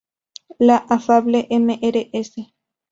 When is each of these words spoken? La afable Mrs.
La 0.57 0.77
afable 0.89 1.45
Mrs. 1.51 2.33